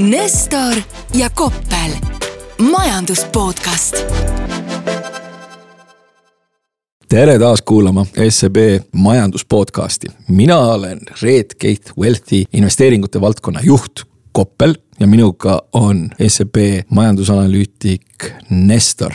[0.00, 0.74] Nestor
[1.14, 1.90] ja Koppel,
[2.70, 3.96] majandus podcast.
[7.08, 8.56] tere taas kuulama SEB
[8.92, 14.00] majandus podcasti, mina olen Red Gate Wealthi investeeringute valdkonna juht
[14.32, 16.56] Koppel ja minuga on SEB
[16.90, 19.12] majandusanalüütik Nestor.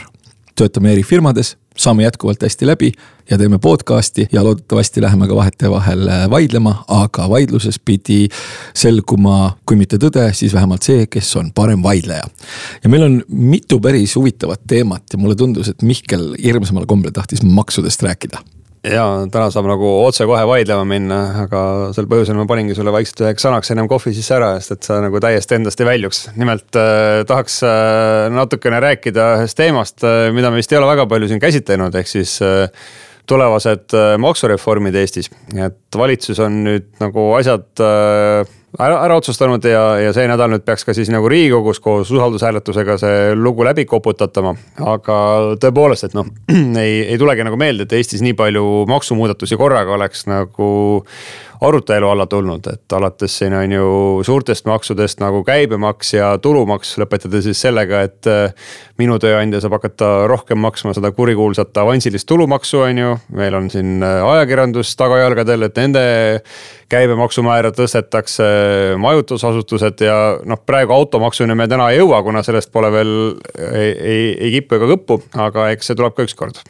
[0.56, 2.92] Töötame eri firmades saame jätkuvalt hästi läbi
[3.30, 8.28] ja teeme podcast'i ja loodetavasti läheme ka vahetevahel äh, vaidlema, aga vaidluses pidi
[8.74, 12.24] selguma, kui mitte tõde, siis vähemalt see, kes on parem vaidleja.
[12.84, 17.42] ja meil on mitu päris huvitavat teemat ja mulle tundus, et Mihkel hirmsamal kombel tahtis
[17.42, 18.40] maksudest rääkida
[18.90, 21.62] ja täna saab nagu otsekohe vaidlema minna, aga
[21.96, 25.00] sel põhjusel ma paningi sulle vaikselt üheks sõnaks ennem kohvi sisse ära, sest et sa
[25.04, 26.22] nagu täiesti endast ei väljuks.
[26.36, 31.08] nimelt äh, tahaks äh, natukene rääkida ühest teemast äh,, mida me vist ei ole väga
[31.10, 32.68] palju siin käsitlenud, ehk siis äh,
[33.26, 35.30] tulevased äh, maksureformid Eestis.
[35.54, 40.64] et valitsus on nüüd nagu asjad äh, ära, ära otsustanud ja, ja see nädal nüüd
[40.66, 44.54] peaks ka siis nagu riigikogus koos usaldushääletusega see lugu läbi koputatama.
[44.94, 45.18] aga
[45.62, 46.28] tõepoolest, et noh,
[46.84, 50.68] ei, ei tulegi nagu meelde, et Eestis nii palju maksumuudatusi korraga oleks nagu
[51.60, 53.86] arutelu alla tulnud, et alates siin on ju
[54.26, 60.10] suurtest maksudest nagu käibemaks ja tulumaks, lõpetades siis sellega, et äh, minu tööandja saab hakata
[60.30, 63.14] rohkem maksma seda kurikuulsat avansilist tulumaksu, on ju.
[63.36, 66.06] meil on siin äh, ajakirjandus tagajalgadel, et nende
[66.92, 68.46] käibemaksumäära tõstetakse,
[69.02, 73.12] majutusasutused ja noh, praegu automaksuni me täna ei jõua, kuna sellest pole veel
[73.56, 76.62] ei, ei, ei kippu ega kõppu, aga eks see tuleb ka ükskord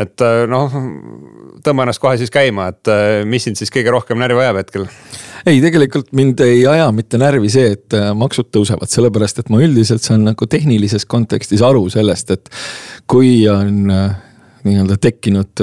[0.00, 0.72] et äh, noh,
[1.66, 4.86] tõmba ennast kohe siis käima, et äh, mis sind siis kõige rohkem närvi ajab hetkel?
[5.44, 9.62] ei, tegelikult mind ei aja mitte närvi see, et äh, maksud tõusevad, sellepärast et ma
[9.64, 12.52] üldiselt saan nagu tehnilises kontekstis aru sellest, et
[13.10, 13.90] kui on
[14.64, 15.60] nii-öelda tekkinud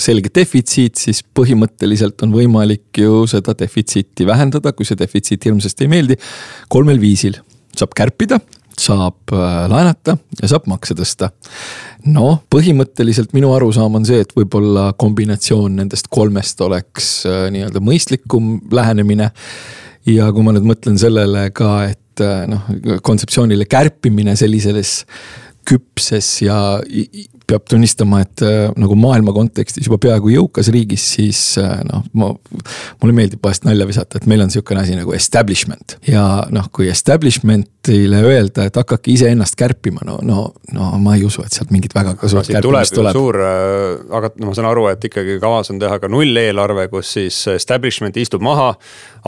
[0.00, 5.92] selge defitsiit, siis põhimõtteliselt on võimalik ju seda defitsiiti vähendada, kui see defitsiit hirmsasti ei
[5.92, 6.18] meeldi,
[6.68, 7.38] kolmel viisil.
[7.78, 8.40] saab kärpida,
[8.80, 11.30] saab laenata ja saab makse tõsta
[12.08, 18.56] noh, põhimõtteliselt minu arusaam on see, et võib-olla kombinatsioon nendest kolmest oleks äh, nii-öelda mõistlikum
[18.72, 19.30] lähenemine.
[20.08, 22.68] ja kui ma nüüd mõtlen sellele ka, et äh, noh,
[23.04, 25.04] kontseptsioonile kärpimine sellises
[25.68, 26.80] küpses ja
[27.50, 32.30] peab tunnistama, et äh, nagu maailma kontekstis juba peaaegu jõukas riigis, siis äh, noh, ma.
[33.02, 36.24] mulle meeldib vahest nalja visata, et meil on sihukene asi nagu establishment ja
[36.54, 41.56] noh, kui establishment'ile öelda, et hakake iseennast kärpima, no, no, no ma ei usu, et
[41.56, 43.16] sealt mingit väga ka suurt kärpimist tuleb.
[43.16, 47.14] suur, äh, aga no ma saan aru, et ikkagi kavas on teha ka nulleelarve, kus
[47.18, 48.72] siis establishment istub maha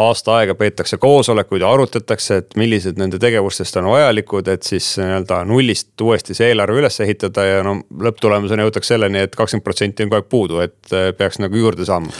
[0.03, 5.43] aasta aega peetakse koosolekuid ja arutatakse, et millised nende tegevustest on vajalikud, et siis nii-öelda
[5.49, 7.79] nullist uuesti see eelarve üles ehitada ja no
[8.13, 11.87] lõpptulemusena jõutakse selleni et, kakskümmend protsenti on kogu aeg puudu, et äh, peaks nagu juurde
[11.89, 12.13] saama.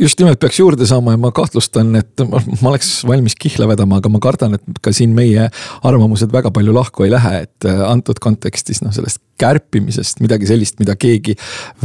[0.00, 4.00] just nimelt peaks juurde saama ja ma kahtlustan, et ma, ma oleks valmis kihla vedama,
[4.02, 5.48] aga ma kardan, et ka siin meie
[5.84, 10.78] arvamused väga palju lahku ei lähe, et äh, antud kontekstis noh, sellest kärpimisest midagi sellist,
[10.78, 11.34] mida keegi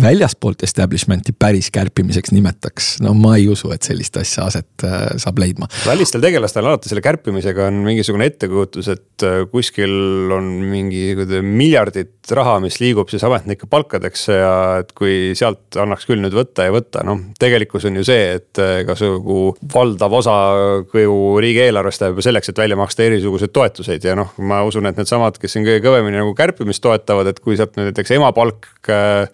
[0.02, 2.90] väljaspoolt establishment'i päris kärpimiseks nimetaks.
[3.02, 5.70] no ma ei usu, et sellist asja aset äh, saab leidma.
[5.86, 11.16] välistel tegelastel alati selle kärpimisega on mingisugune ettekujutus, et äh, kuskil on mingi
[12.30, 16.68] miljardit raha, mis liigub siis ametnike palkadeks ja et kui sealt annaks küll nüüd võtta
[16.68, 17.20] ja võtta, noh.
[17.40, 20.36] tegelikkus on ju see, et äh, kasugu valdav osa
[20.92, 24.98] kogu riigieelarvest läheb ju selleks, et välja maksta erisuguseid toetuseid ja noh, ma usun, et
[24.98, 29.30] needsamad, kes siin kõige kõvemini nagu kärpimist toetavad, et et kui sealt näiteks emapalk äh,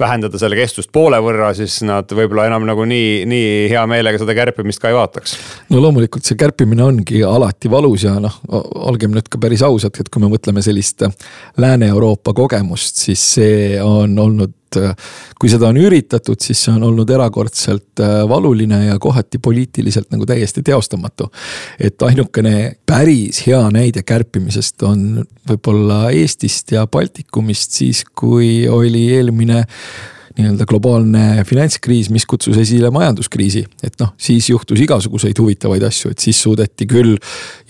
[0.00, 4.34] vähendada selle kestust poole võrra, siis nad võib-olla enam nagu nii, nii hea meelega seda
[4.36, 5.36] kärpimist ka ei vaataks.
[5.70, 8.40] no loomulikult see kärpimine ongi alati valus ja noh,
[8.90, 11.06] olgem nüüd ka päris ausad, et kui me mõtleme sellist
[11.60, 14.94] Lääne-Euroopa kogemust, siis see on olnud et äh,
[15.38, 20.26] kui seda on üritatud, siis see on olnud erakordselt äh, valuline ja kohati poliitiliselt nagu
[20.26, 21.30] täiesti teostamatu.
[21.78, 29.64] et ainukene päris hea näide kärpimisest on võib-olla Eestist ja Baltikumist siis, kui oli eelmine
[30.38, 33.64] nii-öelda globaalne finantskriis, mis kutsus esile majanduskriisi.
[33.82, 37.14] et noh, siis juhtus igasuguseid huvitavaid asju, et siis suudeti küll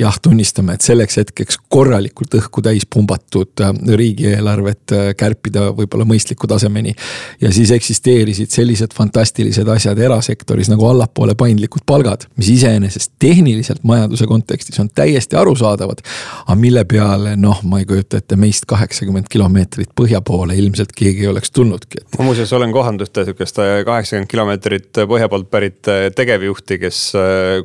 [0.00, 6.49] jah, tunnistame, et selleks hetkeks korralikult õhku täis pumbatud äh, riigieelarvet äh, kärpida võib-olla mõistliku
[6.49, 6.94] tasemeni.
[7.40, 14.26] ja siis eksisteerisid sellised fantastilised asjad erasektoris nagu allapoole paindlikud palgad, mis iseenesest tehniliselt majanduse
[14.26, 16.00] kontekstis on täiesti arusaadavad.
[16.46, 21.26] aga mille peale noh, ma ei kujuta ette meist kaheksakümmend kilomeetrit põhja poole ilmselt keegi
[21.26, 22.06] ei oleks tulnudki.
[22.19, 27.01] ma muuseas olen kohanud ühte sihukest kaheksakümmend kilomeetrit põhja poolt pärit tegevjuhti, kes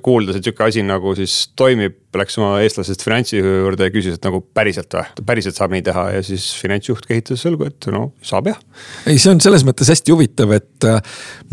[0.06, 4.26] kuuldas, et sihuke asi nagu siis toimib läks oma eestlasest finantsjuhi juurde ja küsis, et
[4.26, 8.50] nagu päriselt või, päriselt saab nii teha ja siis finantsjuht kehitas õlgu, et no saab
[8.50, 8.58] jah.
[9.06, 10.98] ei, see on selles mõttes hästi huvitav, et äh,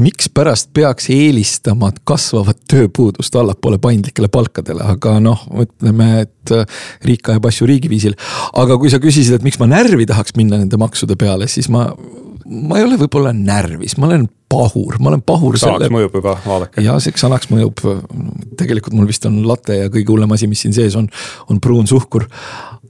[0.00, 6.64] mikspärast peaks eelistama kasvavat tööpuudust allapoole paindlikele palkadele, aga noh, ütleme, et äh,
[7.04, 8.16] riik ajab asju riigiviisil.
[8.56, 11.90] aga kui sa küsisid, et miks ma närvi tahaks minna nende maksude peale, siis ma
[12.46, 15.58] ma ei ole võib-olla närvis, ma olen pahur, ma olen pahur.
[15.58, 16.84] sanaks mõjub juba, vaadake.
[16.84, 17.82] ja see sanaks mõjub,
[18.58, 21.08] tegelikult mul vist on latte ja kõige hullem asi, mis siin sees on,
[21.50, 22.28] on pruun suhkur.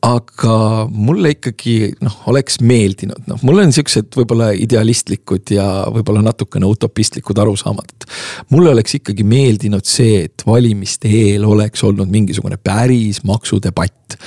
[0.06, 0.56] aga
[0.93, 7.38] mulle ikkagi noh, oleks meeldinud, noh, mul on siuksed võib-olla idealistlikud ja võib-olla natukene utopistlikud
[7.43, 8.09] arusaamad, et.
[8.52, 14.20] mulle oleks ikkagi meeldinud see, et valimiste eel oleks olnud mingisugune päris maksudebatt.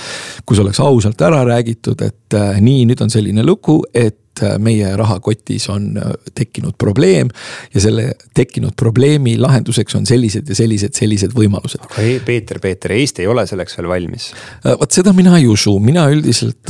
[0.45, 4.57] kus oleks ausalt ära räägitud, et äh, nii, nüüd on selline lugu, et et äh,
[4.59, 7.29] meie rahakotis on äh, tekkinud probleem.
[7.73, 11.83] ja selle tekkinud probleemi lahenduseks on sellised ja sellised, sellised võimalused.
[11.83, 14.31] aga ei, Peeter, Peeter, Eesti ei ole selleks veel valmis.
[14.65, 16.69] Äh, vot seda mina ei usu, mina üldiselt.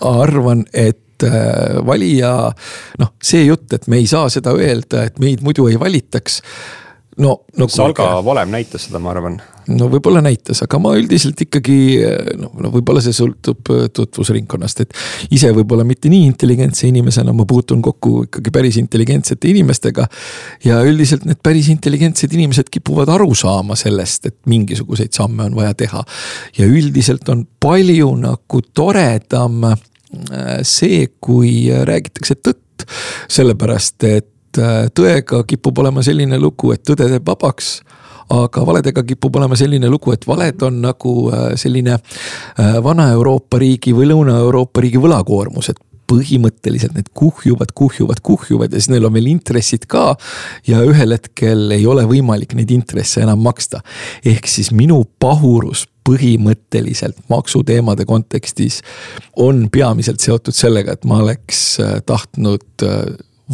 [0.00, 0.98] arvan, et
[1.86, 2.50] valija,
[2.98, 6.40] noh, see jutt, et me ei saa seda öelda, et meid muidu ei valitaks
[7.22, 7.68] no, no.
[7.70, 9.38] Salga valem näitas seda, ma arvan
[9.70, 11.76] no võib-olla näitas, aga ma üldiselt ikkagi
[12.40, 14.96] noh, no võib-olla see sõltub äh, tutvusringkonnast, et
[15.34, 20.08] ise võib-olla mitte nii intelligentse inimesena ma puutun kokku ikkagi päris intelligentsete inimestega.
[20.64, 25.74] ja üldiselt need päris intelligentsed inimesed kipuvad aru saama sellest, et mingisuguseid samme on vaja
[25.74, 26.04] teha.
[26.58, 29.78] ja üldiselt on palju nagu toredam äh,
[30.66, 32.86] see, kui räägitakse tõtt,
[33.30, 37.76] sellepärast et äh, tõega kipub olema selline lugu, et tõde teeb vabaks
[38.30, 43.94] aga valedega kipub olema selline lugu, et valed on nagu äh, selline äh, Vana-Euroopa riigi
[43.96, 45.80] või Lõuna-Euroopa riigi võlakoormus, et
[46.12, 50.16] põhimõtteliselt need kuhjuvad, kuhjuvad, kuhjuvad ja siis neil on veel intressid ka.
[50.66, 53.80] ja ühel hetkel ei ole võimalik neid intresse enam maksta.
[54.24, 58.80] ehk siis minu pahurus põhimõtteliselt maksuteemade kontekstis
[59.36, 62.84] on peamiselt seotud sellega, et ma oleks äh, tahtnud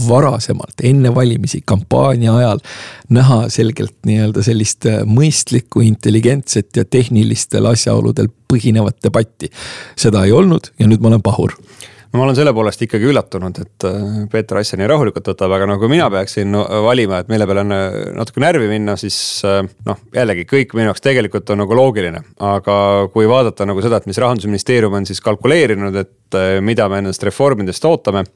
[0.09, 2.63] varasemalt, enne valimisi, kampaania ajal
[3.15, 9.51] näha selgelt nii-öelda sellist äh, mõistlikku, intelligentset ja tehnilistel asjaoludel põhinevat debatti.
[9.97, 11.55] seda ei olnud ja nüüd ma olen pahur
[12.13, 15.69] no ma olen selle poolest ikkagi üllatunud, et äh, Peeter asja nii rahulikult võtab, aga
[15.71, 20.01] no kui mina peaksin valima, et mille peale on äh, natuke närvi minna, siis noh,
[20.15, 22.25] jällegi kõik minu jaoks tegelikult on nagu loogiline.
[22.39, 22.79] aga
[23.13, 27.85] kui vaadata nagu seda, et mis rahandusministeerium on siis kalkuleerinud, et mida me nendest reformidest
[27.89, 28.27] ootame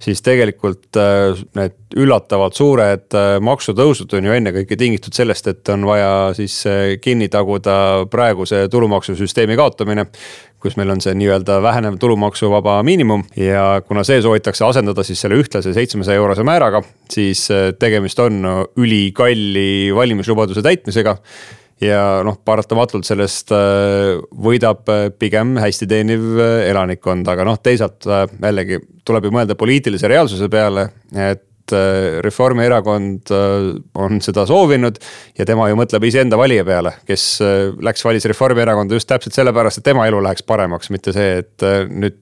[0.00, 5.84] siis tegelikult äh, need üllatavalt suured äh, maksutõusud on ju ennekõike tingitud sellest, et on
[5.88, 10.06] vaja siis äh, kinni taguda praeguse tulumaksusüsteemi kaotamine
[10.60, 15.38] kus meil on see nii-öelda vähenev tulumaksuvaba miinimum ja kuna see soovitakse asendada siis selle
[15.40, 17.46] ühtlase seitsmesaja eurose määraga, siis
[17.80, 18.44] tegemist on
[18.80, 21.16] ülikalli valimislubaduse täitmisega
[21.84, 28.06] ja noh, paratamatult sellest äh, võidab äh, pigem hästi teeniv äh, elanikkond, aga noh, teisalt
[28.06, 31.46] jällegi tuleb ju mõelda poliitilise reaalsuse peale, et
[32.24, 33.32] Reformierakond
[33.94, 34.98] on seda soovinud
[35.38, 37.26] ja tema ju mõtleb iseenda valija peale, kes
[37.82, 42.18] läks, valis Reformierakonda just täpselt sellepärast, et tema elu läheks paremaks, mitte see, et nüüd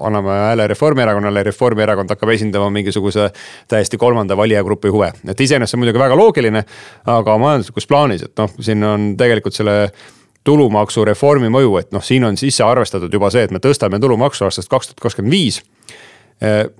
[0.00, 3.30] anname hääle Reformierakonnale, Reformierakond hakkab esindama mingisuguse
[3.68, 5.12] täiesti kolmanda valijagrupi huve.
[5.28, 6.64] et iseenesest see on muidugi väga loogiline,
[7.06, 9.78] aga majanduslikus plaanis, et noh, siin on tegelikult selle
[10.44, 14.68] tulumaksureformi mõju, et noh, siin on sisse arvestatud juba see, et me tõstame tulumaksu aastast
[14.72, 15.62] kaks tuhat kakskümmend viis.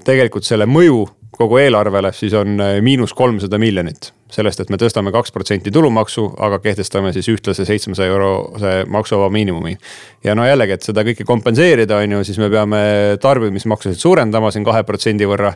[0.05, 1.07] tegelikult selle mõju
[1.39, 6.59] kogu eelarvele siis on miinus kolmsada miljonit sellest, et me tõstame kaks protsenti tulumaksu, aga
[6.63, 9.77] kehtestame siis ühtlase seitsmesaja eurose maksuvaba miinimumi.
[10.25, 12.81] ja no jällegi, et seda kõike kompenseerida, on ju, siis me peame
[13.23, 15.55] tarbimismaksusid suurendama siin kahe protsendi võrra.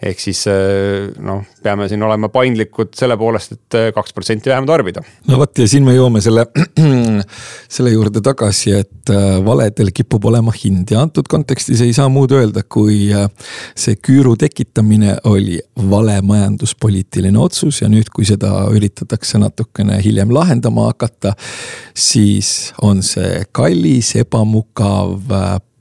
[0.00, 4.68] ehk siis eh, noh, peame siin olema paindlikud selle poolest, et eh, kaks protsenti vähem
[4.68, 5.02] tarbida.
[5.28, 6.46] no vot ja siin me jõuame selle,
[7.76, 12.32] selle juurde tagasi, et eh, valedel kipub olema hind ja antud kontekstis ei saa muud
[12.36, 13.10] öelda, kui
[13.78, 15.58] see küüru tekitamine oli
[15.90, 21.32] vale majanduspoliitiline otsus ja nüüd, kui kui seda üritatakse natukene hiljem lahendama hakata,
[21.96, 25.16] siis on see kallis, ebamugav,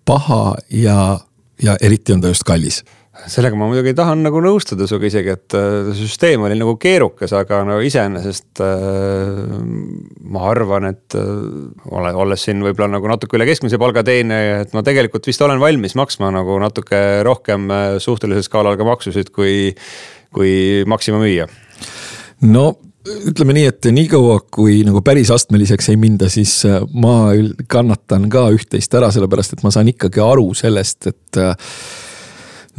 [0.07, 1.19] paha ja,
[1.59, 2.79] ja eriti on ta just kallis.
[3.27, 7.59] Sellega ma muidugi tahan nagu nõustuda sinuga isegi, et äh, süsteem oli nagu keerukas, aga
[7.67, 9.41] no iseenesest äh,
[10.31, 11.27] ma arvan, et äh,
[11.91, 15.59] ole, olles siin võib-olla nagu natuke üle keskmise palga teenija, et ma tegelikult vist olen
[15.59, 19.73] valmis maksma nagu natuke rohkem äh, suhtelisel skaalal ka maksusid, kui,
[20.31, 20.53] kui
[20.87, 21.49] Maxima müüa
[22.47, 22.67] no
[23.09, 27.31] ütleme nii, et niikaua kui nagu päris astmeliseks ei minda, siis äh, ma
[27.71, 31.73] kannatan ka üht-teist ära, sellepärast et ma saan ikkagi aru sellest, et äh,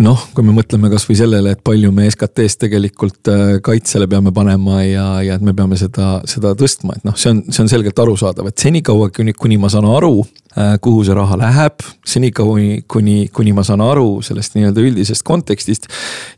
[0.00, 4.80] noh, kui me mõtleme kasvõi sellele, et palju me SKT-st tegelikult äh, kaitsele peame panema
[4.85, 8.00] ja, ja et me peame seda, seda tõstma, et noh, see on, see on selgelt
[8.02, 10.23] arusaadav, et senikaua, kuni, kuni ma saan aru,
[10.57, 15.90] äh, kuhu see raha läheb, senikaua, kuni, kuni ma saan aru sellest nii-öelda üldisest kontekstist.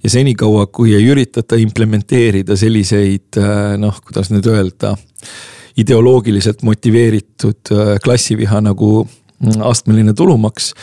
[0.03, 4.97] ja senikaua, kui ei üritata implementeerida selliseid äh, noh, kuidas nüüd öelda
[5.79, 7.71] ideoloogiliselt motiveeritud
[8.05, 10.75] klassiviha nagu mm, astmeline tulumaks,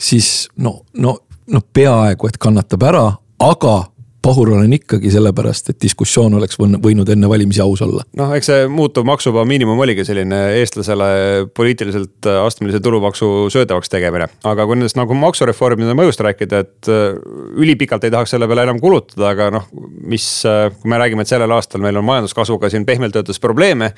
[0.00, 1.18] siis no, no
[1.50, 3.06] noh, peaaegu et kannatab ära,
[3.42, 3.76] aga
[4.20, 8.04] pahur olen ikkagi sellepärast, et diskussioon oleks võinud enne valimisi aus olla.
[8.20, 11.08] noh, eks see muutuv maksuvaba miinimum oligi selline eestlasele
[11.56, 14.28] poliitiliselt astmelise tulumaksu söödavaks tegemine.
[14.44, 17.16] aga kui nendest nagu maksureformide mõjust rääkida, et äh,
[17.64, 19.68] ülipikalt ei tahaks selle peale enam kulutada, aga noh,
[20.12, 23.94] mis, äh, kui me räägime, et sellel aastal meil on majanduskasvuga siin pehmelt öeldes probleeme.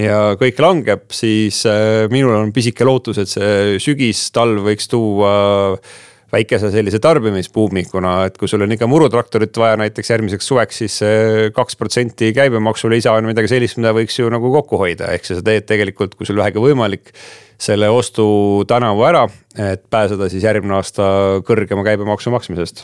[0.00, 5.36] ja kõik langeb, siis äh, minul on pisike lootus, et see sügis, talv võiks tuua
[6.32, 11.00] väikese sellise tarbimisbuumi, kuna et kui sul on ikka murutraktorit vaja näiteks järgmiseks suveks, siis
[11.02, 15.28] see kaks protsenti käibemaksu lisa on midagi sellist, mida võiks ju nagu kokku hoida, ehk
[15.28, 17.12] sa teed tegelikult, kui sul vähegi võimalik
[17.62, 18.26] selle ostu
[18.68, 19.22] tänavu ära,
[19.56, 21.06] et pääseda siis järgmine aasta
[21.46, 22.82] kõrgema käibemaksu maksmisest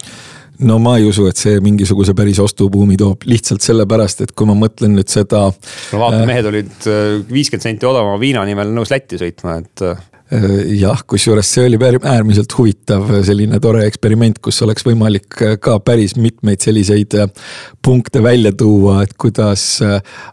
[0.62, 4.54] no ma ei usu, et see mingisuguse päris ostubuumi toob, lihtsalt sellepärast, et kui ma
[4.56, 5.48] mõtlen nüüd seda.
[5.50, 9.98] no vaata, mehed olid äh, viiskümmend senti odavama viina nimel nõus Lätti sõitma, et äh,
[9.98, 10.11] Äh,
[10.78, 16.16] jah, kusjuures see oli äärmiselt huvitav selline tore eksperiment, kus oleks võimalik äh, ka päris
[16.16, 17.28] mitmeid selliseid äh,
[17.84, 19.64] punkte välja tuua, et kuidas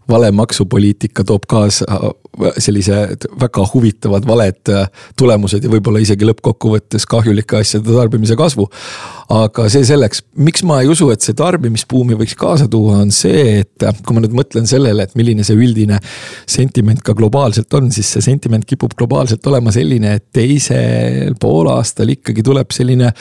[0.10, 2.00] vale maksupoliitika toob kaasa
[2.62, 4.72] sellised väga huvitavad valed
[5.18, 8.68] tulemused ja võib-olla isegi lõppkokkuvõttes kahjulike asjade tarbimise kasvu.
[9.30, 13.60] aga see selleks, miks ma ei usu, et see tarbimisbuumi võiks kaasa tuua, on see,
[13.62, 16.00] et kui ma nüüd mõtlen sellele, et milline see üldine
[16.50, 22.46] sentiment ka globaalselt on, siis see sentiment kipub globaalselt olema selline, et teisel poolaastal ikkagi
[22.46, 23.14] tuleb selline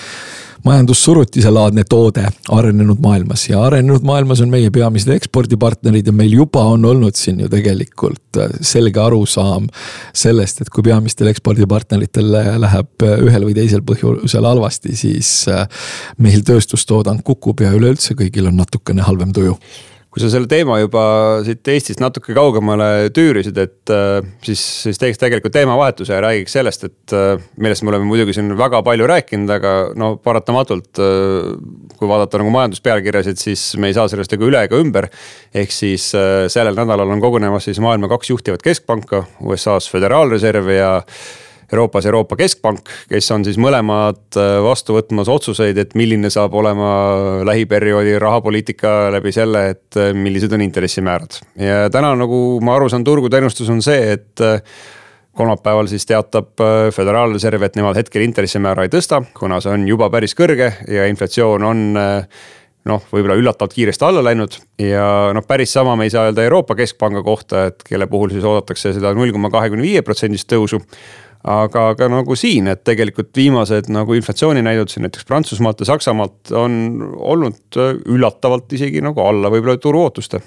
[0.65, 3.49] majandussurutiselaadne toode arenenud maailmas.
[3.49, 8.41] Ja arenenud maailmas on meie peamised ekspordipartnerid ja meil juba on olnud siin ju tegelikult
[8.41, 9.69] äh, selge arusaam
[10.15, 15.69] sellest, et kui peamistel ekspordipartneritel läheb ühel või teisel põhjusel halvasti, siis äh,
[16.19, 19.57] meil tööstustoodang kukub ja üleüldse kõigil on natukene halvem tuju
[20.19, 21.03] kui sa selle teema juba
[21.47, 26.89] siit Eestist natuke kaugemale tüürisid, et äh, siis, siis teeks tegelikult teemavahetuse ja räägiks sellest,
[26.89, 30.91] et äh, millest me oleme muidugi siin väga palju rääkinud, aga no paratamatult.
[30.99, 31.53] Äh,
[31.99, 35.07] kui vaadata nagu majanduspealkirjasid, siis me ei saa sellest ega üle ega ümber.
[35.55, 36.11] ehk siis
[36.53, 40.93] sellel nädalal on kogunemas siis maailma kaks juhtivat keskpanka, USA-s Föderaalreserv ja
[41.73, 46.91] Euroopas Euroopa Keskpank, kes on siis mõlemad äh, vastu võtmas otsuseid, et milline saab olema
[47.49, 51.43] lähiperioodi rahapoliitika läbi selle, et äh, millised on intressimäärad.
[51.61, 54.63] ja täna nagu ma aru saan, turgude ennustus on see, et äh,
[55.39, 56.59] kolmapäeval siis teatab
[56.91, 61.67] Föderaalreserv, et nemad hetkel intressimäära ei tõsta, kuna see on juba päris kõrge ja inflatsioon
[61.69, 61.85] on
[62.89, 65.05] noh, võib-olla üllatavalt kiiresti alla läinud ja
[65.37, 68.97] noh, päris sama me ei saa öelda Euroopa Keskpanga kohta, et kelle puhul siis oodatakse
[68.97, 70.81] seda null koma kahekümne viie protsendist tõusu
[71.47, 76.73] aga ka nagu siin, et tegelikult viimased nagu inflatsiooninäidud siin näiteks Prantsusmaalt ja Saksamaalt on
[77.19, 77.79] olnud
[78.11, 80.41] üllatavalt isegi nagu alla võib-olla turuootuste.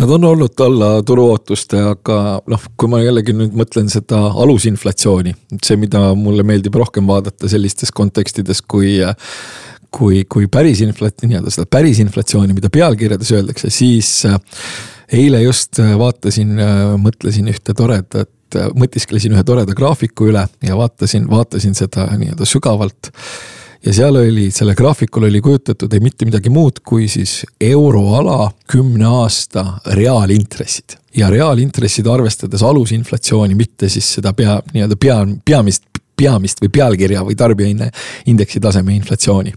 [0.00, 2.16] Nad on olnud alla turuootuste, aga
[2.48, 7.92] noh, kui ma jällegi nüüd mõtlen seda alusinflatsiooni, see, mida mulle meeldib rohkem vaadata sellistes
[7.92, 8.96] kontekstides, kui
[9.92, 14.22] kui, kui päris inflat-, nii-öelda seda päris inflatsiooni, mida pealkirjades öeldakse, siis
[15.12, 16.54] eile just vaatasin,
[17.02, 22.46] mõtlesin ühte toredat et äh, mõtisklesin ühe toreda graafiku üle ja vaatasin, vaatasin seda nii-öelda
[22.48, 23.12] sügavalt.
[23.84, 29.06] ja seal oli, selle graafikul oli kujutatud ei mitte midagi muud, kui siis euroala kümne
[29.06, 30.98] aasta reaalintressid.
[31.16, 35.84] ja reaalintressid arvestades alusinflatsiooni, mitte siis seda pea, nii-öelda pea, peamist,
[36.16, 39.54] peamist või pealkirja või tarbijaindeksi taseme inflatsiooni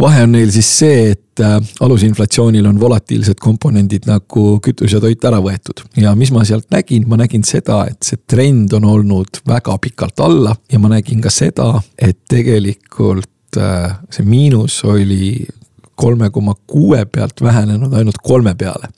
[0.00, 5.24] vahe on neil siis see, et äh, alusinflatsioonil on volatiilsed komponendid nagu kütus ja toit
[5.24, 5.84] ära võetud.
[6.00, 10.24] ja mis ma sealt nägin, ma nägin seda, et see trend on olnud väga pikalt
[10.24, 15.46] alla ja ma nägin ka seda, et tegelikult äh, see miinus oli
[15.94, 18.88] kolme koma kuue pealt vähenenud ainult kolme peale.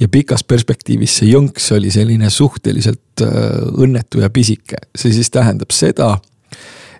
[0.00, 3.28] ja pikas perspektiivis see jõnks oli selline suhteliselt äh,
[3.76, 6.16] õnnetu ja pisike, see siis tähendab seda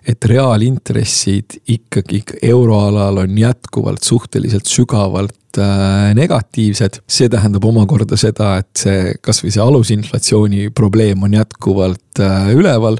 [0.07, 7.01] et reaalintressid ikkagi euroalal on jätkuvalt suhteliselt sügavalt äh, negatiivsed.
[7.07, 12.97] see tähendab omakorda seda, et see, kasvõi see alusinflatsiooni probleem on jätkuvalt äh, üleval.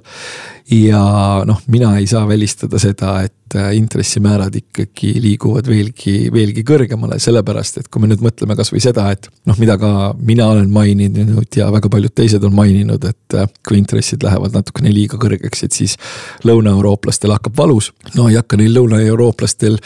[0.71, 1.03] ja
[1.45, 7.19] noh, mina ei saa välistada seda, et et äh, intressimäärad ikkagi liiguvad veelgi, veelgi kõrgemale,
[7.19, 11.57] sellepärast et kui me nüüd mõtleme kasvõi seda, et noh, mida ka mina olen maininud
[11.57, 15.75] ja väga paljud teised on maininud, et äh, kui intressid lähevad natukene liiga kõrgeks, et
[15.75, 15.97] siis
[16.47, 17.91] lõunaeurooplastel hakkab valus.
[18.15, 19.79] no ei hakka neil lõunaeurooplastel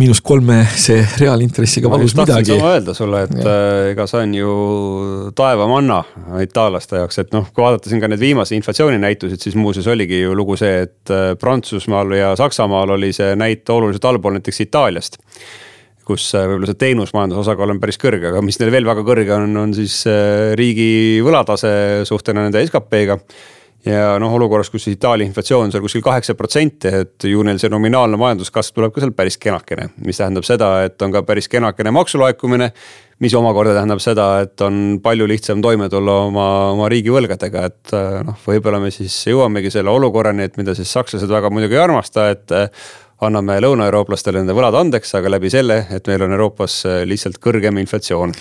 [0.00, 2.54] miinus kolmese reaalintressiga valus midagi.
[2.54, 4.52] sama öelda sulle, et äh, ega see on ju
[5.36, 5.98] taevamanna
[6.42, 10.36] itaallaste jaoks, et noh, kui vaadata siin ka need viimase inflatsiooninäitusid, siis muuseas oligi ju
[10.38, 15.20] lugu see, et äh, Prantsusmaal ja Saksamaal oli see näit oluliselt allpool näiteks Itaaliast
[16.08, 19.36] kus äh, võib-olla see teenusmajanduse osakaal on päris kõrge, aga mis neil veel väga kõrge
[19.36, 20.02] on, on siis
[20.58, 21.74] riigi võlatase
[22.08, 23.20] suhtena nende SKP-ga
[23.86, 27.70] ja noh, olukorras, kus Itaalia inflatsioon on seal kuskil kaheksa protsenti, et ju neil see
[27.72, 29.88] nominaalne majanduskasv tuleb ka seal päris kenakene.
[30.06, 32.70] mis tähendab seda, et on ka päris kenakene maksulaekumine,
[33.22, 37.94] mis omakorda tähendab seda, et on palju lihtsam toime tulla oma, oma riigivõlgadega, et
[38.26, 42.30] noh, võib-olla me siis jõuamegi selle olukorrani, et mida siis sakslased väga muidugi ei armasta,
[42.34, 42.54] et
[43.22, 48.34] anname lõunaeurooplastele nende võlad andeks, aga läbi selle, et meil on Euroopas lihtsalt kõrgem inflatsioon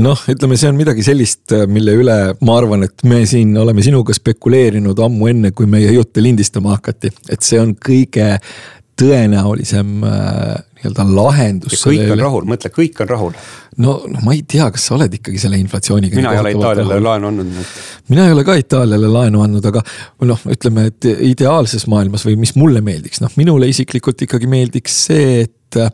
[0.00, 4.16] noh, ütleme, see on midagi sellist, mille üle ma arvan, et me siin oleme sinuga
[4.16, 8.34] spekuleerinud ammu enne, kui meie jutte lindistama hakati, et see on kõige
[9.00, 11.82] tõenäolisem äh, nii-öelda lahendus.
[11.82, 13.32] kõik on rahul, mõtle, kõik on rahul.
[13.82, 16.16] no, no ma ei tea, kas sa oled ikkagi selle inflatsiooniga.
[16.20, 17.72] mina ei ole Itaaliale laenu andnud.
[18.12, 19.82] mina ei ole ka Itaaliale laenu andnud, aga
[20.30, 25.42] noh, ütleme, et ideaalses maailmas või mis mulle meeldiks, noh, minule isiklikult ikkagi meeldiks see,
[25.48, 25.90] et äh,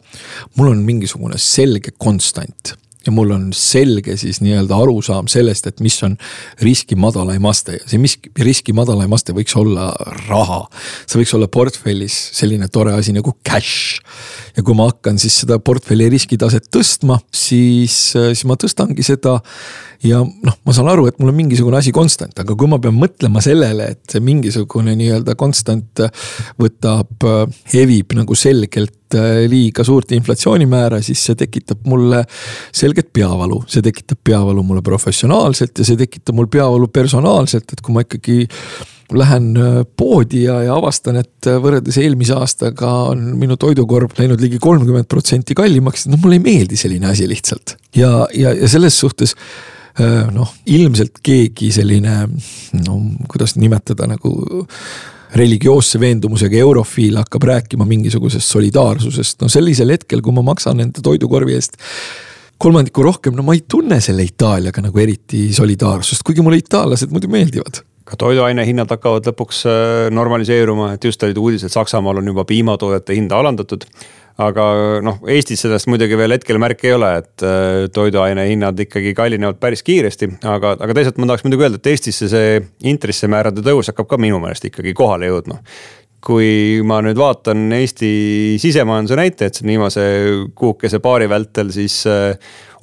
[0.61, 2.77] mul on mingisugune selge konstant
[3.07, 6.17] ja mul on selge siis nii-öelda arusaam sellest, et mis on
[6.65, 9.91] riski madalaim aste ja see miski, riski madalaim aste võiks olla
[10.29, 10.63] raha.
[11.07, 14.01] see võiks olla portfellis selline tore asi nagu cash.
[14.57, 19.39] ja kui ma hakkan siis seda portfelli riskitaset tõstma, siis, siis ma tõstangi seda
[20.05, 22.97] ja noh, ma saan aru, et mul on mingisugune asi konstant, aga kui ma pean
[22.97, 26.05] mõtlema sellele, et see mingisugune nii-öelda konstant
[26.61, 27.29] võtab,
[27.73, 29.00] hevib nagu selgelt
[29.51, 32.25] liiga suurt inflatsioonimäära, siis see tekitab mulle
[32.73, 33.63] selget peavalu.
[33.67, 38.45] see tekitab peavalu mulle professionaalselt ja see tekitab mul peavalu personaalselt, et kui ma ikkagi
[39.11, 39.51] lähen
[39.99, 45.57] poodi ja, ja avastan, et võrreldes eelmise aastaga on minu toidukorv läinud ligi kolmkümmend protsenti
[45.59, 47.77] kallimaks, no mulle ei meeldi selline asi lihtsalt.
[47.97, 49.35] ja, ja, ja selles suhtes
[49.99, 52.23] Äh, noh, ilmselt keegi selline,
[52.87, 52.99] no
[53.29, 54.31] kuidas nimetada nagu
[55.37, 61.55] religioosse veendumusega eurofiil hakkab rääkima mingisugusest solidaarsusest, no sellisel hetkel, kui ma maksan enda toidukorvi
[61.59, 61.79] eest
[62.61, 67.31] kolmandiku rohkem, no ma ei tunne selle Itaaliaga nagu eriti solidaarsust, kuigi mulle itaallased muidu
[67.33, 67.81] meeldivad.
[68.11, 73.39] Ka toiduainehinnad hakkavad lõpuks äh, normaliseeruma, et just olid uudised, Saksamaal on juba piimatoodete hinda
[73.41, 73.87] alandatud
[74.41, 74.65] aga
[75.05, 79.61] noh, Eestis sellest muidugi veel hetkel märki ei ole, et äh, toiduaine hinnad ikkagi kallinevad
[79.63, 82.59] päris kiiresti, aga, aga teisalt ma tahaks muidugi öelda, et Eestisse see
[82.93, 85.61] intressimäärade tõus hakkab ka minu meelest ikkagi kohale jõudma.
[86.21, 88.11] Kui ma nüüd vaatan Eesti
[88.61, 90.03] sisemajanduse näitajaid siin viimase
[90.53, 92.35] kuukese paari vältel, siis äh,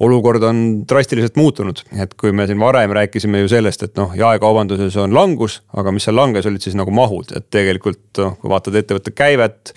[0.02, 1.84] olukord on drastiliselt muutunud.
[2.02, 6.06] et kui me siin varem rääkisime ju sellest, et noh, jaekaubanduses on langus, aga mis
[6.06, 9.74] seal langes, olid siis nagu mahud, et tegelikult noh, kui vaatad ettevõtte käivet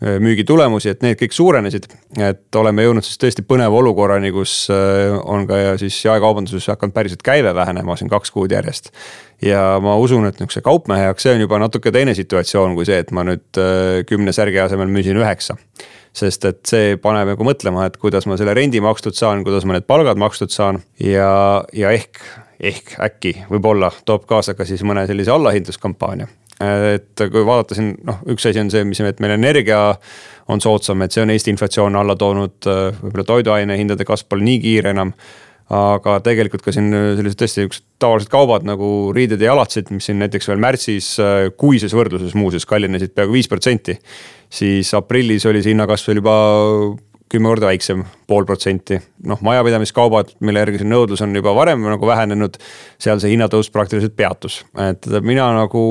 [0.00, 1.86] müügitulemusi, et need kõik suurenesid.
[2.18, 7.22] et oleme jõudnud siis tõesti põneva olukorrani, kus äh, on ka siis jaekaubanduses hakanud päriselt
[7.22, 8.90] käive vähenema siin kaks kuud järjest.
[9.44, 12.98] ja ma usun, et nihukese kaupmehe jaoks see on juba natuke teine situatsioon kui see,
[13.04, 15.58] et ma nüüd äh, kümne särgi asemel müüsin üheksa
[16.16, 19.76] sest et see paneb nagu mõtlema, et kuidas ma selle rendi makstud saan, kuidas ma
[19.76, 22.18] need palgad makstud saan ja, ja ehk,
[22.58, 26.26] ehk äkki võib-olla toob kaasa ka siis mõne sellise allahindluskampaania
[26.60, 29.80] et kui vaadata siin noh, üks asi on see, mis, et meil energia
[30.50, 32.58] on soodsam, et see on Eesti inflatsiooni alla toonud,
[33.00, 35.14] võib-olla toiduainehindade kasv pole nii kiire enam
[35.70, 40.18] aga tegelikult ka siin sellised tõesti niisugused tavalised kaubad nagu riided ja jalatsid, mis siin
[40.18, 41.12] näiteks veel märtsis
[41.60, 43.98] kuises võrdluses muuseas kallinesid peaaegu viis protsenti.
[44.50, 46.36] siis aprillis oli see hinnakasv veel juba
[47.30, 48.98] kümme korda väiksem, pool protsenti.
[49.26, 52.58] noh, majapidamiskaubad, mille järgi see nõudlus on juba varem nagu vähenenud,
[53.00, 54.64] seal see hinnatõus praktiliselt peatus.
[54.88, 55.82] et mina nagu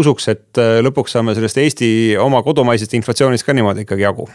[0.00, 4.26] usuks, et äh, lõpuks saame sellest Eesti oma kodumaisest inflatsioonist ka niimoodi ikkagi jagu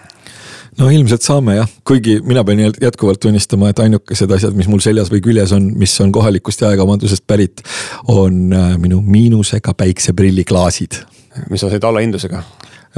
[0.80, 5.12] no ilmselt saame jah, kuigi mina pean jätkuvalt tunnistama, et ainukesed asjad, mis mul seljas
[5.12, 7.64] või küljes on, mis on kohalikust jaekaubandusest pärit,
[8.08, 11.04] on äh, minu miinusega päikseprilliklaasid.
[11.50, 12.44] mis sa said allahindlusega?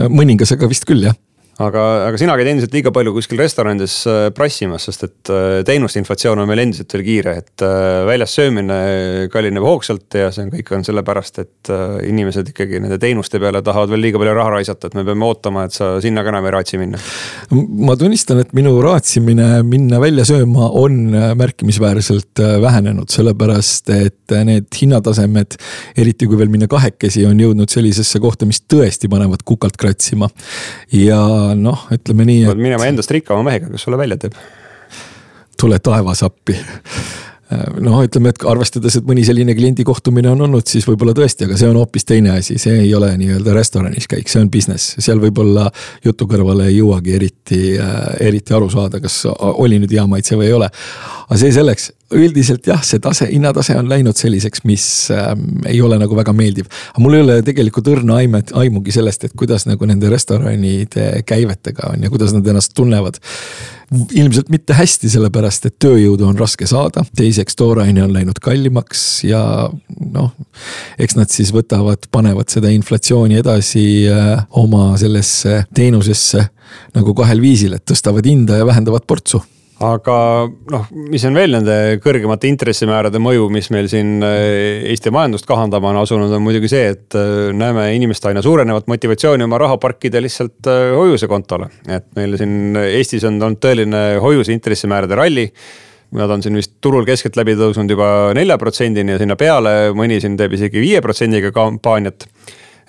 [0.09, 1.17] mõningasega vist küll jah
[1.61, 6.01] aga, aga sina käid endiselt liiga palju kuskil restoranides äh, prassimas, sest et äh, teenuste
[6.01, 8.77] inflatsioon on meil endiselt veel kiire, et äh, väljas söömine
[9.33, 11.71] kallineb hoogsalt ja see on kõik on sellepärast, et
[12.07, 15.67] inimesed ikkagi nende teenuste peale tahavad veel liiga palju raha raisata, et me peame ootama,
[15.67, 17.01] et sa sinna ka enam ei raatsi minna.
[17.53, 20.99] ma tunnistan, et minu raatsimine minna välja sööma on
[21.37, 25.57] märkimisväärselt vähenenud, sellepärast et need hinnatasemed,
[25.99, 30.29] eriti kui veel minna kahekesi, on jõudnud sellisesse kohta, mis tõesti panevad kukalt kratsima
[30.97, 31.21] ja
[31.57, 32.45] noh, ütleme nii.
[32.51, 34.39] pead minema endast rikkama mehega, kes sulle välja teeb.
[35.59, 36.57] tule taevas appi
[37.83, 41.57] noh, ütleme, et arvestades, et mõni selline kliendi kohtumine on olnud, siis võib-olla tõesti, aga
[41.59, 45.21] see on hoopis teine asi, see ei ole nii-öelda restoranis käik, see on business, seal
[45.21, 45.67] võib-olla
[46.05, 47.61] jutu kõrvale ei jõuagi eriti,
[48.23, 50.69] eriti aru saada, kas oli nüüd hea maitse või ei ole.
[51.27, 55.31] aga see selleks, üldiselt jah, see tase, hinnatase on läinud selliseks, mis äh,
[55.69, 56.69] ei ole nagu väga meeldiv.
[56.93, 61.93] aga mul ei ole tegelikult õrna aimet, aimugi sellest, et kuidas nagu nende restoranide käivetega
[61.93, 63.19] on ja kuidas nad ennast tunnevad.
[64.11, 69.69] ilmselt mitte hästi, sellepärast et tööjõudu on raske saada, teiseks tooraine on läinud kallimaks ja
[69.99, 70.31] noh,
[70.97, 76.47] eks nad siis võtavad, panevad seda inflatsiooni edasi äh, oma sellesse teenusesse
[76.95, 79.43] nagu kahel viisil, et tõstavad hinda ja vähendavad portsu
[79.83, 80.17] aga
[80.71, 85.89] noh, mis on veel nende kõrgemate intressimäärade mõju, mis meil siin äh, Eesti majandust kahandama
[85.91, 90.21] on asunud, on muidugi see, et äh, näeme inimeste aina suurenevat motivatsiooni oma raha parkida
[90.23, 91.71] lihtsalt äh, hoiusekontole.
[91.87, 95.49] et meil siin Eestis on olnud tõeline hoiuse intressimäärade ralli
[96.13, 98.07] Nad on siin vist turul keskeltläbi tõusnud juba
[98.37, 102.27] nelja protsendini ja sinna peale, mõni siin teeb isegi viie protsendiga kampaaniat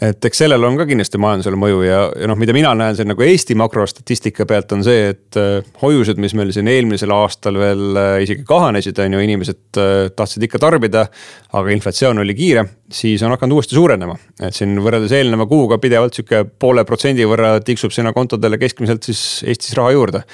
[0.03, 3.11] et eks sellel on ka kindlasti majandusele mõju ja, ja noh, mida mina näen siin
[3.11, 8.01] nagu Eesti makrostatistika pealt on see, et äh, hoiused, mis meil siin eelmisel aastal veel
[8.01, 11.07] äh, isegi kahanesid, on ju, inimesed äh, tahtsid ikka tarbida.
[11.55, 16.19] aga inflatsioon oli kiire, siis on hakanud uuesti suurenema, et siin võrreldes eelneva kuuga pidevalt
[16.19, 20.25] sihuke poole protsendi võrra tiksub sinna kontodele keskmiselt siis Eestis raha juurde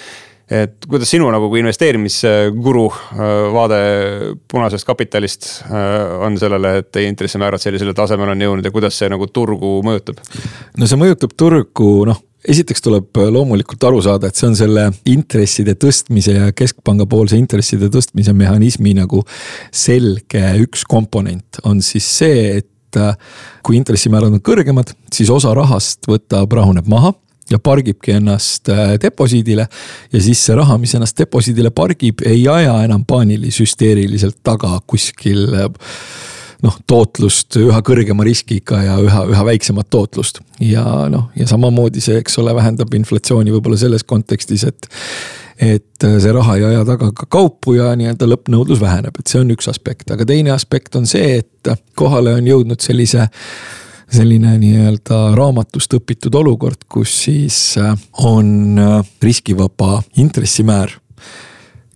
[0.50, 3.20] et kuidas sinu nagu kui investeerimisguru äh,
[3.54, 3.82] vaade
[4.50, 9.30] punasest kapitalist äh, on sellele, et intressimäärad sellisele tasemele on jõudnud ja kuidas see nagu
[9.30, 10.18] turgu mõjutab?
[10.78, 15.74] no see mõjutab turgu, noh esiteks tuleb loomulikult aru saada, et see on selle intresside
[15.80, 19.22] tõstmise ja keskpanga poolse intresside tõstmise mehhanismi nagu
[19.70, 23.14] selge üks komponent on siis see, et äh,
[23.66, 27.14] kui intressimäärad on kõrgemad, siis osa rahast võtab, rahuneb maha
[27.50, 29.68] ja pargibki ennast äh, deposiidile.
[30.12, 35.48] ja siis see raha, mis ennast deposiidile pargib, ei aja enam paanilis hüsteeriliselt taga kuskil
[36.64, 40.40] noh, tootlust üha kõrgema riskiga ja üha, üha väiksemat tootlust.
[40.60, 44.90] ja noh, ja samamoodi see, eks ole, vähendab inflatsiooni võib-olla selles kontekstis, et
[45.60, 49.42] et äh, see raha ei aja taga ka kaupu ja nii-öelda lõppnõudlus väheneb, et see
[49.42, 53.28] on üks aspekt, aga teine aspekt on see, et kohale on jõudnud sellise
[54.10, 57.94] selline nii-öelda raamatust õpitud olukord, kus siis äh,
[58.26, 60.96] on äh, riskivaba intressimäär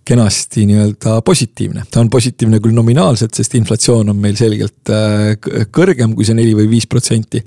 [0.05, 5.33] kenasti nii-öelda positiivne, ta on positiivne küll nominaalselt, sest inflatsioon on meil selgelt äh,
[5.73, 7.41] kõrgem kui see neli või viis protsenti.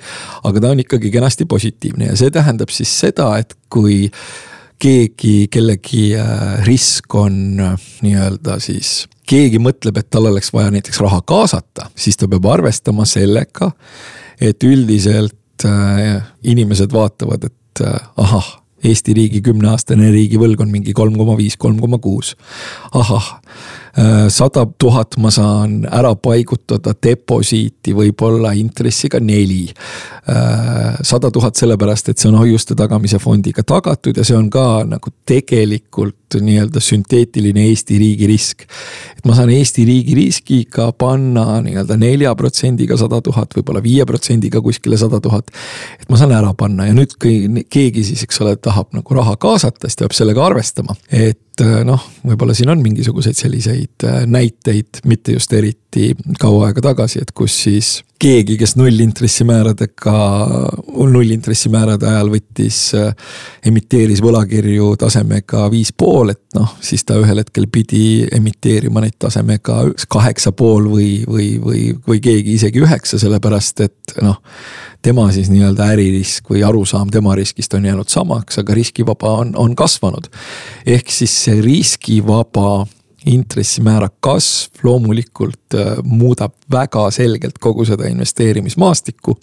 [0.44, 4.08] aga ta on ikkagi kenasti positiivne ja see tähendab siis seda, et kui
[4.78, 6.10] keegi, kellegi
[6.66, 7.38] risk on
[8.02, 13.06] nii-öelda siis keegi mõtleb, et tal oleks vaja näiteks raha kaasata, siis ta peab arvestama
[13.08, 13.70] sellega,
[14.40, 21.16] et üldiselt äh, inimesed vaatavad, et äh, ahah, Eesti riigi kümneaastane riigivõlg on mingi kolm
[21.18, 22.36] koma viis, kolm koma kuus.
[22.94, 23.40] ahah,
[23.98, 29.64] Äh, sada tuhat ma saan ära paigutada deposiiti võib-olla intressiga neli.
[30.28, 34.84] Äh, sada tuhat sellepärast, et see on hoiuste tagamise fondiga tagatud ja see on ka
[34.86, 38.66] nagu tegelikult nii-öelda sünteetiline Eesti riigi risk.
[39.16, 44.60] et ma saan Eesti riigi riskiga panna nii-öelda nelja protsendiga sada tuhat, võib-olla viie protsendiga
[44.64, 45.50] kuskile sada tuhat.
[46.00, 47.16] et ma saan ära panna ja nüüd,
[47.70, 52.02] keegi siis, eks ole, tahab nagu raha kaasata, siis ta peab sellega arvestama, et noh,
[52.26, 55.87] võib-olla siin on mingisuguseid selliseid äh, näiteid, mitte just eriti
[56.40, 60.14] kaua aega tagasi, et kus siis keegi, kes nullintressimääradega,
[60.98, 63.14] nullintressimäärade ajal võttis, äh,
[63.66, 69.84] emiteeris võlakirju tasemega viis pool, et noh, siis ta ühel hetkel pidi emiteerima neid tasemega
[70.10, 74.42] kaheksa pool või, või, või, või keegi isegi üheksa, sellepärast et noh
[75.02, 79.76] tema siis nii-öelda äririsk või arusaam tema riskist on jäänud samaks, aga riskivaba on, on
[79.78, 80.26] kasvanud.
[80.86, 82.86] ehk siis see riskivaba
[83.26, 89.38] intressimäära kasv loomulikult äh, muudab väga selgelt kogu seda investeerimismaastikku.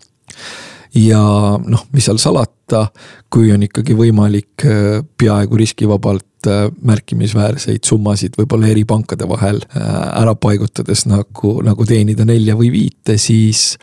[0.95, 1.21] ja
[1.59, 2.87] noh, mis seal salata,
[3.29, 10.35] kui on ikkagi võimalik äh, peaaegu riskivabalt äh, märkimisväärseid summasid võib-olla eri pankade vahel ära
[10.35, 13.75] paigutades nagu, nagu teenida nelja või viite, siis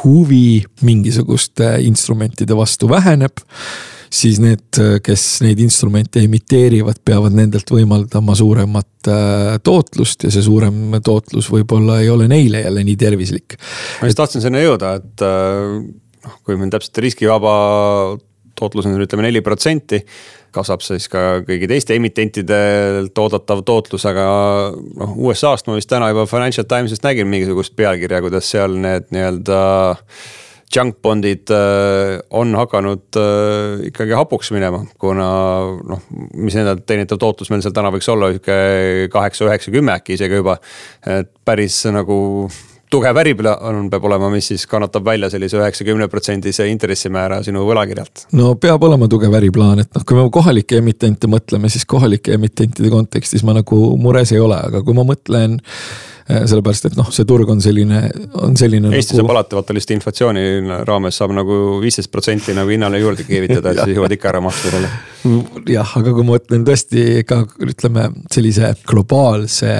[0.00, 3.44] huvi mingisuguste instrumentide vastu väheneb
[4.12, 10.98] siis need, kes neid instrumente emiteerivad, peavad nendelt võimaldama suuremat äh, tootlust ja see suurem
[11.04, 13.58] tootlus võib-olla ei ole neile jälle nii tervislik.
[14.00, 15.76] ma just tahtsin sinna jõuda, et äh,
[16.26, 17.52] noh, kui meil täpselt riskivaba
[18.56, 20.00] tootlus on ütleme neli protsenti
[20.56, 24.26] kasvab siis ka kõigi teiste emitentidelt oodatav tootlus, aga
[24.72, 29.60] noh, USA-st ma vist täna juba Financial Timesist nägin mingisugust pealkirja, kuidas seal need nii-öelda
[30.74, 35.28] junk bond'id äh, on hakanud äh, ikkagi hapuks minema, kuna
[35.86, 40.16] noh, mis nende teenitav tootlus meil seal täna võiks olla, sihuke kaheksa, üheksa, kümme äkki
[40.18, 40.58] isegi juba.
[41.06, 42.48] et päris nagu
[42.90, 48.26] tugev äriplaan peab olema, mis siis kannatab välja sellise üheksakümne protsendise intressimäära sinu võlakirjalt.
[48.38, 52.90] no peab olema tugev äriplaan, et noh, kui me kohalike emitente mõtleme, siis kohalike emitentide
[52.92, 55.58] kontekstis ma nagu mures ei ole, aga kui ma mõtlen
[56.26, 58.00] sellepärast, et noh, see turg on selline,
[58.42, 58.90] on selline.
[58.96, 59.22] Eesti nagu...
[59.22, 60.46] saab alati vaata lihtsalt inflatsiooni
[60.88, 64.74] raames saab nagu viisteist protsenti nagu hinnale juurde keevitada, et siis jõuad ikka ära maksta
[64.74, 64.90] selle.
[65.70, 69.72] jah, aga kui ma mõtlen tõesti ka ütleme sellise globaalse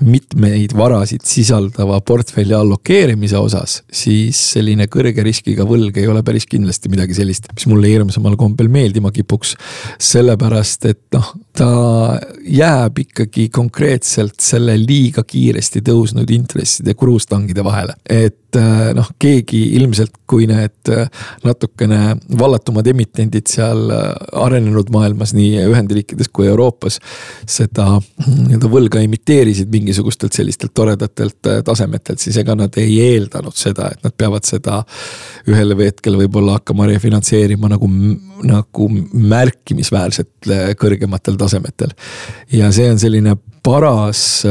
[0.00, 6.92] mitmeid varasid sisaldava portfelli allokeerimise osas, siis selline kõrge riskiga võlg ei ole päris kindlasti
[6.92, 9.56] midagi sellist, mis mulle hirmsamal kombel meeldima kipuks.
[10.00, 11.70] sellepärast, et noh, ta
[12.48, 17.94] jääb ikkagi konkreetselt selle liiga kiiresti tõusnud intresside kruustangide vahele.
[18.08, 21.08] et äh, noh, keegi ilmselt, kui need äh,
[21.44, 24.06] natukene vallatumad emitendid seal äh,
[24.40, 27.00] arenenud maailmas, nii Ühendriikides kui Euroopas,
[27.48, 27.92] seda
[28.26, 34.04] nii-öelda võlga imiteerisid mingi mingisugustelt sellistelt toredatelt tasemetelt, siis ega nad ei eeldanud seda, et
[34.04, 34.80] nad peavad seda
[35.50, 37.88] ühel hetkel võib-olla hakkama refinantseerima nagu,
[38.46, 38.88] nagu
[39.34, 41.94] märkimisväärselt kõrgematel tasemetel.
[42.52, 44.44] ja see on selline paras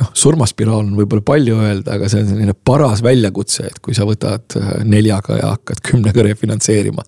[0.00, 4.06] noh, surmaspiraal on võib-olla palju öelda, aga see on selline paras väljakutse, et kui sa
[4.08, 7.04] võtad neljaga ja hakkad kümnega refinantseerima.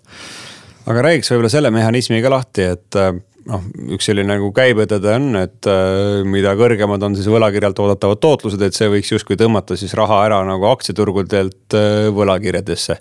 [0.89, 3.01] aga räägiks võib-olla selle mehhanismi ka lahti, et
[3.49, 3.65] noh,
[3.97, 8.77] üks selline nagu käibetõde on, et äh, mida kõrgemad on siis võlakirjalt oodatavad tootlused, et
[8.77, 12.99] see võiks justkui tõmmata siis raha ära nagu aktsiaturgudelt äh, võlakirjadesse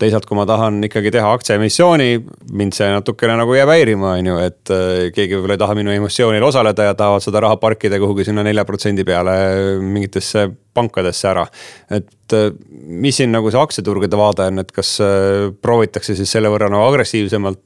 [0.00, 2.08] teisalt, kui ma tahan ikkagi teha aktsiaemissiooni,
[2.52, 5.94] mind see natukene nagu jääb häirima, on ju, et äh, keegi võib-olla ei taha minu
[5.94, 9.36] emissioonil osaleda ja tahavad seda raha parkida kuhugi sinna nelja protsendi peale
[9.82, 11.46] mingitesse pankadesse ära.
[11.90, 12.50] et äh,
[13.04, 16.86] mis siin nagu see aktsiaturgude vaade on, et kas äh, proovitakse siis selle võrra nagu
[16.88, 17.60] agressiivsemalt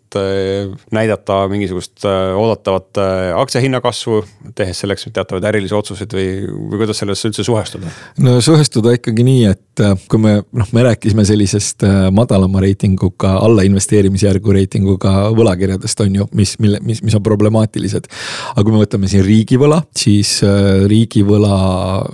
[0.97, 2.97] näidata mingisugust oodatavat
[3.37, 4.23] aktsiahinna kasvu,
[4.57, 7.93] tehes selleks teatavaid ärilisi otsuseid või, või kuidas sellesse üldse suhestuda?
[8.25, 11.85] no suhestuda ikkagi nii, et kui me noh, me rääkisime sellisest
[12.17, 18.09] madalama reitinguga, alla investeerimisjärgu reitinguga võlakirjadest on ju, mis, mille, mis, mis on problemaatilised.
[18.55, 21.59] aga kui me võtame siin riigivõla, siis äh, riigivõla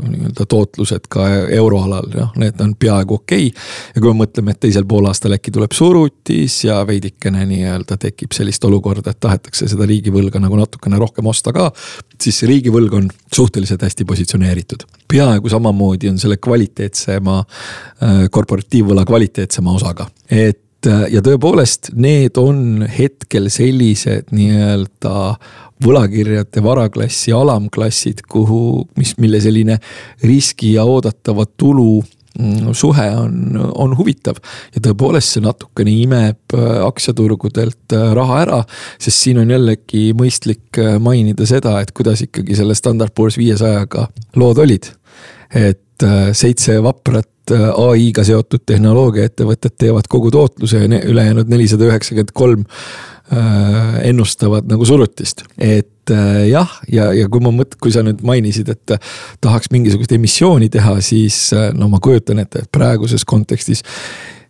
[0.09, 0.47] nii-öelda
[0.85, 3.63] tootlused ka euroalal, noh, need on peaaegu okei okay..
[3.95, 8.65] ja kui me mõtleme, et teisel poolaastal äkki tuleb surutis ja veidikene nii-öelda tekib sellist
[8.65, 11.71] olukorda, et tahetakse seda riigivõlga nagu natukene rohkem osta ka.
[12.21, 14.85] siis see riigivõlg on suhteliselt hästi positsioneeritud.
[15.09, 17.41] peaaegu samamoodi on selle kvaliteetsema,
[18.03, 25.37] äh, korporatiivvõla kvaliteetsema osaga et äh, ja tõepoolest, need on hetkel sellised nii-öelda
[25.85, 29.79] võlakirjade varaklassi alamklassid, kuhu, mis, mille selline
[30.23, 31.99] riski ja oodatava tulu
[32.39, 34.39] mm, suhe on, on huvitav
[34.75, 38.63] ja tõepoolest see natukene imeb äh, aktsiaturgudelt äh, raha ära,
[38.99, 44.09] sest siin on jällegi mõistlik mainida seda, et kuidas ikkagi selle Standard Poor's viiesajaga
[44.41, 44.93] lood olid.
[45.55, 46.03] et
[46.35, 53.14] seitse vaprat Äh, ai-ga seotud tehnoloogiaettevõtted teevad kogu tootluse ja ülejäänud nelisada üheksakümmend kolm äh,
[54.05, 55.45] ennustavad nagu surutist.
[55.59, 58.97] et äh, jah, ja, ja kui ma mõt-, kui sa nüüd mainisid, et
[59.41, 63.85] tahaks mingisugust emissiooni teha, siis no ma kujutan ette, et praeguses kontekstis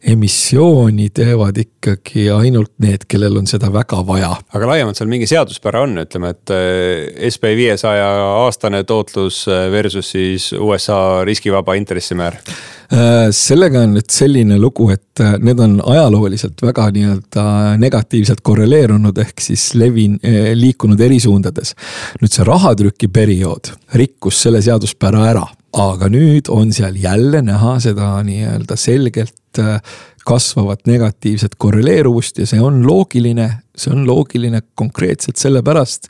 [0.04, 4.30] emissiooni teevad ikkagi ainult need, kellel on seda väga vaja.
[4.54, 8.06] aga laiemalt seal mingi seaduspära on, ütleme, et eh, SB viiesaja
[8.44, 12.36] aastane tootlus eh, versus siis USA riskivaba intressimäär?
[12.44, 17.48] Eh, sellega on nüüd selline lugu, et need on ajalooliselt väga nii-öelda
[17.80, 20.20] negatiivselt korreleerunud, ehk siis levin-,
[20.54, 21.74] liikunud eri suundades.
[22.20, 28.76] nüüd see rahatrükiperiood rikkus selle seaduspära ära aga nüüd on seal jälle näha seda nii-öelda
[28.78, 29.80] selgelt äh,
[30.24, 36.08] kasvavat negatiivset korreleeruvust ja see on loogiline, see on loogiline konkreetselt sellepärast,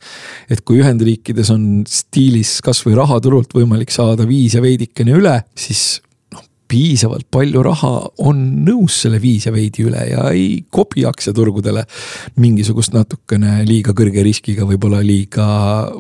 [0.51, 5.99] et kui Ühendriikides on stiilis kasvõi rahaturult võimalik saada viis ja veidikene üle, siis
[6.35, 11.83] noh, piisavalt palju raha on nõus selle viis ja veidi üle ja ei kobi aktsiaturgudele.
[12.39, 15.47] Mingisugust natukene liiga kõrge riskiga, võib-olla liiga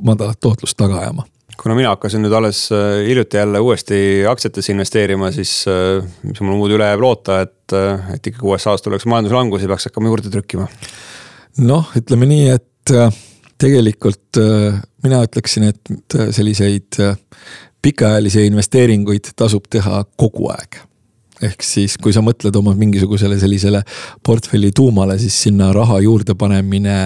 [0.07, 1.27] madalat tootlust taga ajama
[1.60, 3.98] kuna mina hakkasin nüüd alles äh, hiljuti jälle uuesti
[4.30, 8.84] aktsiatesse investeerima, siis äh, mis mul muud üle jääb loota, et, äh, et ikkagi USA-s
[8.84, 10.68] tuleks majanduslangus ja peaks hakkama juurde trükkima.
[11.64, 13.20] Noh, ütleme nii, et äh,
[13.60, 16.98] tegelikult äh, mina ütleksin, et selliseid
[17.84, 20.80] pikaajalisi investeeringuid tasub teha kogu aeg.
[21.44, 23.82] Ehk siis, kui sa mõtled oma mingisugusele sellisele
[24.24, 26.96] portfelli tuumale, siis sinna raha juurde panemine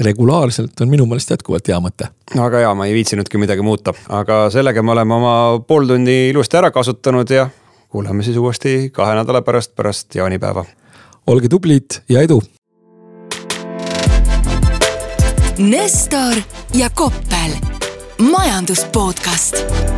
[0.00, 2.10] regulaarselt on minu meelest jätkuvalt hea mõte.
[2.38, 5.34] aga jaa, ma ei viitsinudki midagi muuta, aga sellega me oleme oma
[5.66, 7.48] pool tundi ilusti ära kasutanud ja
[7.88, 10.64] kuuleme siis uuesti kahe nädala pärast, pärast jaanipäeva.
[11.26, 12.42] olge tublid ja edu.
[15.58, 16.42] Nestor
[16.74, 17.56] ja Koppel,
[18.30, 19.97] majandus podcast